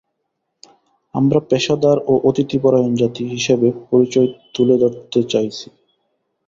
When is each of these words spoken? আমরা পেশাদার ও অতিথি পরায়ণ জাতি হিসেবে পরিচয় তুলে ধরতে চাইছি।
আমরা 1.15 1.39
পেশাদার 1.49 1.97
ও 2.05 2.23
অতিথি 2.29 2.57
পরায়ণ 2.63 2.93
জাতি 3.01 3.23
হিসেবে 3.33 3.67
পরিচয় 3.89 4.27
তুলে 4.53 4.75
ধরতে 4.81 5.19
চাইছি। 5.31 5.67